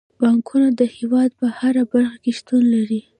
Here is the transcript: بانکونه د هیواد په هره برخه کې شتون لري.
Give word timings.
بانکونه 0.19 0.67
د 0.79 0.81
هیواد 0.97 1.29
په 1.39 1.47
هره 1.59 1.83
برخه 1.93 2.17
کې 2.23 2.31
شتون 2.39 2.63
لري. 2.75 3.01